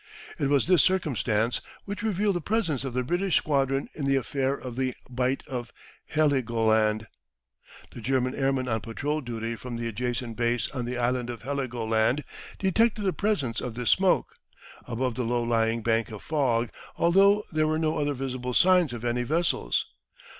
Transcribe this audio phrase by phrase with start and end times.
[0.39, 4.55] It was this circumstance which revealed the presence of the British squadron in the affair
[4.55, 5.71] of the Bight of
[6.07, 7.05] Heligoland.
[7.91, 12.23] The German airman on patrol duty from the adjacent base on the island of Heligoland
[12.57, 14.37] detected the presence of this smoke,
[14.85, 19.05] above the low lying bank of fog, although there were no other visible signs of
[19.05, 19.85] any vessels.